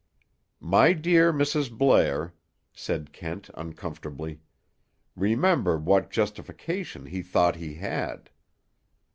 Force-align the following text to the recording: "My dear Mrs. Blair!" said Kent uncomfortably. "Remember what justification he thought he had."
"My 0.63 0.93
dear 0.93 1.31
Mrs. 1.31 1.69
Blair!" 1.69 2.33
said 2.73 3.13
Kent 3.13 3.51
uncomfortably. 3.53 4.39
"Remember 5.15 5.77
what 5.77 6.09
justification 6.09 7.05
he 7.05 7.21
thought 7.21 7.57
he 7.57 7.75
had." 7.75 8.31